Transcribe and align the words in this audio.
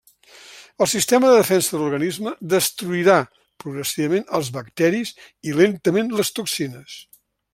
El 0.85 0.87
sistema 0.93 1.27
de 1.31 1.35
defensa 1.39 1.73
de 1.73 1.81
l'organisme 1.81 2.33
destruirà 2.53 3.19
progressivament 3.65 4.25
els 4.39 4.51
bacteris 4.57 5.13
i 5.51 5.57
lentament 5.61 6.13
les 6.23 6.35
toxines. 6.41 6.99